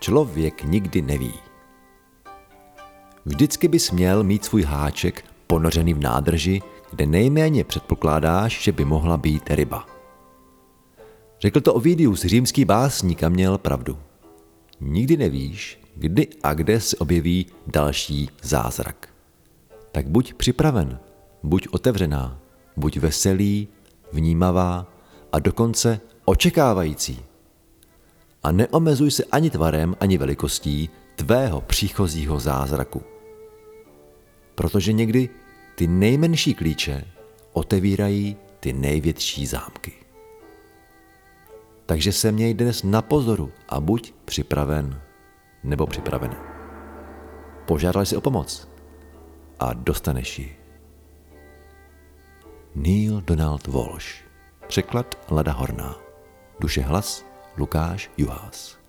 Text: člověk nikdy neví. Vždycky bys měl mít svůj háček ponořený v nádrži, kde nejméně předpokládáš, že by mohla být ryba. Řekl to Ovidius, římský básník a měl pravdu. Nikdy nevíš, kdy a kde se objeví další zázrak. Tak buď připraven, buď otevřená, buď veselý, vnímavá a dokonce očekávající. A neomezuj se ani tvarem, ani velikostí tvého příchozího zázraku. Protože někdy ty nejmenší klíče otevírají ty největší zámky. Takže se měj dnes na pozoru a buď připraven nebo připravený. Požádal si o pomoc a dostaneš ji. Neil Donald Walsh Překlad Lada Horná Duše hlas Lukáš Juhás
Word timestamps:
člověk 0.00 0.64
nikdy 0.64 1.02
neví. 1.02 1.34
Vždycky 3.24 3.68
bys 3.68 3.90
měl 3.90 4.24
mít 4.24 4.44
svůj 4.44 4.62
háček 4.62 5.24
ponořený 5.46 5.94
v 5.94 6.00
nádrži, 6.00 6.62
kde 6.90 7.06
nejméně 7.06 7.64
předpokládáš, 7.64 8.62
že 8.62 8.72
by 8.72 8.84
mohla 8.84 9.16
být 9.16 9.50
ryba. 9.50 9.86
Řekl 11.40 11.60
to 11.60 11.74
Ovidius, 11.74 12.24
římský 12.24 12.64
básník 12.64 13.22
a 13.22 13.28
měl 13.28 13.58
pravdu. 13.58 13.98
Nikdy 14.80 15.16
nevíš, 15.16 15.80
kdy 15.96 16.28
a 16.42 16.54
kde 16.54 16.80
se 16.80 16.96
objeví 16.96 17.46
další 17.66 18.30
zázrak. 18.42 19.08
Tak 19.92 20.08
buď 20.08 20.34
připraven, 20.34 20.98
buď 21.42 21.68
otevřená, 21.70 22.38
buď 22.76 22.96
veselý, 22.96 23.68
vnímavá 24.12 24.86
a 25.32 25.38
dokonce 25.38 26.00
očekávající. 26.24 27.29
A 28.42 28.52
neomezuj 28.52 29.10
se 29.10 29.24
ani 29.24 29.50
tvarem, 29.50 29.96
ani 30.00 30.18
velikostí 30.18 30.90
tvého 31.16 31.60
příchozího 31.60 32.40
zázraku. 32.40 33.02
Protože 34.54 34.92
někdy 34.92 35.28
ty 35.74 35.86
nejmenší 35.86 36.54
klíče 36.54 37.04
otevírají 37.52 38.36
ty 38.60 38.72
největší 38.72 39.46
zámky. 39.46 39.92
Takže 41.86 42.12
se 42.12 42.32
měj 42.32 42.54
dnes 42.54 42.82
na 42.82 43.02
pozoru 43.02 43.52
a 43.68 43.80
buď 43.80 44.14
připraven 44.24 45.00
nebo 45.64 45.86
připravený. 45.86 46.36
Požádal 47.66 48.06
si 48.06 48.16
o 48.16 48.20
pomoc 48.20 48.68
a 49.58 49.72
dostaneš 49.72 50.38
ji. 50.38 50.56
Neil 52.74 53.20
Donald 53.20 53.66
Walsh 53.66 54.06
Překlad 54.66 55.18
Lada 55.30 55.52
Horná 55.52 55.96
Duše 56.60 56.80
hlas 56.82 57.29
Lukáš 57.56 58.10
Juhás 58.16 58.79